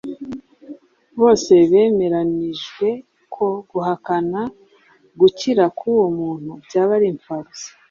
[1.19, 2.87] Bose bemeranyijwe
[3.33, 4.41] ko guhakana
[5.19, 7.67] gukira k’uwo muntu byaba ari imfabusa